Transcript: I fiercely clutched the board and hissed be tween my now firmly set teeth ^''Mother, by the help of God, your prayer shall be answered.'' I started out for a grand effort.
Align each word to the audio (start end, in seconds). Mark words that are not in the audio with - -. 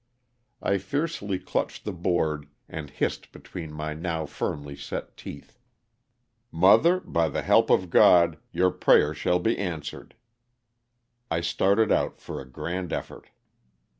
I 0.63 0.79
fiercely 0.79 1.37
clutched 1.37 1.85
the 1.85 1.91
board 1.93 2.47
and 2.67 2.89
hissed 2.89 3.31
be 3.31 3.39
tween 3.39 3.71
my 3.71 3.93
now 3.93 4.25
firmly 4.25 4.75
set 4.75 5.15
teeth 5.15 5.59
^''Mother, 6.51 7.03
by 7.05 7.29
the 7.29 7.43
help 7.43 7.69
of 7.69 7.91
God, 7.91 8.39
your 8.51 8.71
prayer 8.71 9.13
shall 9.13 9.37
be 9.37 9.55
answered.'' 9.59 10.15
I 11.29 11.41
started 11.41 11.91
out 11.91 12.19
for 12.19 12.41
a 12.41 12.49
grand 12.49 12.91
effort. 12.91 13.29